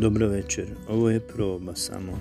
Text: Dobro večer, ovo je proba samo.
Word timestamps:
Dobro 0.00 0.28
večer, 0.28 0.66
ovo 0.88 1.10
je 1.10 1.20
proba 1.20 1.74
samo. 1.74 2.18